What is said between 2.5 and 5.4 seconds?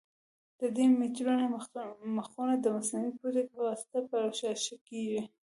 د مصنوعي پوټکي په واسطه پوښل کېږي.